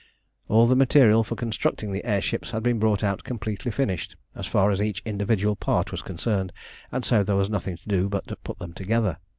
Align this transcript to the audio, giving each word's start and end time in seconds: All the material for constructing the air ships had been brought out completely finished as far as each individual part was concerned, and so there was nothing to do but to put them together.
All 0.47 0.65
the 0.65 0.75
material 0.75 1.23
for 1.23 1.35
constructing 1.35 1.91
the 1.91 2.03
air 2.03 2.21
ships 2.21 2.49
had 2.49 2.63
been 2.63 2.79
brought 2.79 3.03
out 3.03 3.23
completely 3.23 3.69
finished 3.69 4.15
as 4.33 4.47
far 4.47 4.71
as 4.71 4.81
each 4.81 5.03
individual 5.05 5.55
part 5.55 5.91
was 5.91 6.01
concerned, 6.01 6.51
and 6.91 7.05
so 7.05 7.21
there 7.21 7.35
was 7.35 7.51
nothing 7.51 7.77
to 7.77 7.87
do 7.87 8.09
but 8.09 8.25
to 8.29 8.35
put 8.37 8.57
them 8.57 8.73
together. 8.73 9.19